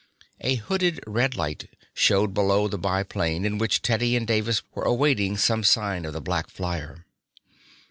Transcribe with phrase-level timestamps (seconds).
[0.39, 5.37] A hooded red light showed below the biplane in which Teddy and Davis were awaiting
[5.37, 7.05] some sign of the black flyer.